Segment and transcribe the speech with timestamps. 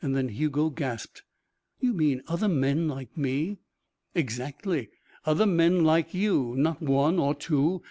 [0.03, 1.21] Then Hugo gasped.
[1.79, 3.59] "You mean other men like me?"
[4.15, 4.89] "Exactly.
[5.27, 6.55] Other men like you.
[6.57, 7.79] Not one or two.